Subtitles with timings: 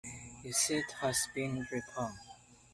[0.41, 2.15] His Seat has been Drepung.